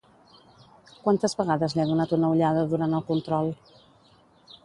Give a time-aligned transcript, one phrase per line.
[1.03, 3.53] Quantes vegades li ha donat una ullada durant el control?